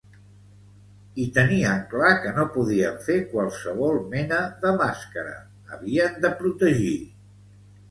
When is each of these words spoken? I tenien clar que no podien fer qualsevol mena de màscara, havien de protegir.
I 1.25 1.27
tenien 1.35 1.83
clar 1.91 2.09
que 2.23 2.31
no 2.37 2.45
podien 2.55 2.97
fer 3.09 3.19
qualsevol 3.35 4.01
mena 4.15 4.41
de 4.65 4.75
màscara, 4.81 5.37
havien 5.77 6.21
de 6.27 6.35
protegir. 6.43 6.99